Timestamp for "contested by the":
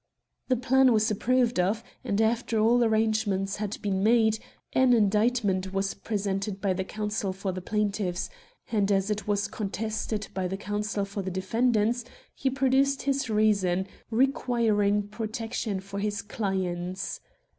9.47-10.57